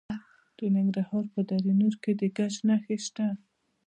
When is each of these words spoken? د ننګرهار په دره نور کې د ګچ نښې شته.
د 0.57 0.59
ننګرهار 0.75 1.25
په 1.33 1.41
دره 1.49 1.71
نور 1.81 1.93
کې 2.03 2.11
د 2.19 2.21
ګچ 2.37 2.55
نښې 2.67 2.97
شته. 3.05 3.27